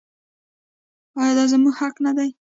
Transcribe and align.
آیا 1.19 1.33
دا 1.37 1.43
زموږ 1.51 1.73
حق 1.81 1.95
نه 2.05 2.11
دی؟ 2.17 2.29